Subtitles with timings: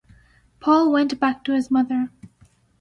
[0.59, 2.09] Paul went back to his mother.